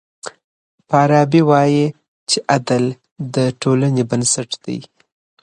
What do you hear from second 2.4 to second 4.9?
عدل د ټولني بنسټ دی.